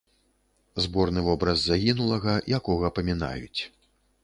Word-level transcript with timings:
Зборны 0.85 1.23
вобраз 1.27 1.59
загінулага, 1.69 2.33
якога 2.61 2.93
памінаюць. 2.99 3.61